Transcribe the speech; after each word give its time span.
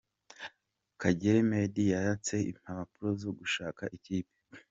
Kagere 1.01 1.37
Meddie 1.49 1.91
yatse 2.07 2.35
impapuro 2.51 3.09
zo 3.21 3.31
gushaka 3.39 3.83
ikipe. 3.97 4.33